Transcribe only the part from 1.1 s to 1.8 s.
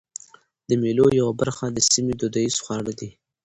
یوه برخه د